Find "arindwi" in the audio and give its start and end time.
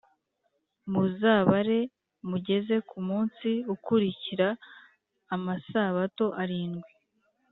6.41-6.91